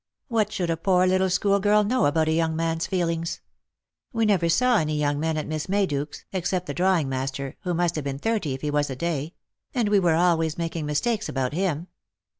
What 0.29 0.51
should 0.51 0.71
a 0.71 0.77
poor 0.77 1.05
little 1.05 1.29
schoolgirl 1.29 1.83
know 1.83 2.07
about 2.07 2.27
a 2.27 2.31
young 2.31 2.55
man's 2.55 2.87
feelings? 2.87 3.39
We 4.11 4.25
never 4.25 4.49
saw 4.49 4.77
any 4.79 4.97
young 4.97 5.19
men 5.19 5.37
at 5.37 5.45
Miss 5.45 5.67
Mayduke's, 5.67 6.25
except 6.33 6.65
the 6.65 6.73
drawing 6.73 7.07
master, 7.07 7.55
who 7.61 7.75
must 7.75 7.93
have 7.97 8.03
been 8.05 8.17
thirty 8.17 8.55
if 8.55 8.61
he 8.61 8.71
was 8.71 8.89
a 8.89 8.95
day; 8.95 9.35
and 9.75 9.89
we 9.89 9.99
were 9.99 10.15
always 10.15 10.57
making 10.57 10.87
mistakes 10.87 11.29
about 11.29 11.53
him. 11.53 11.85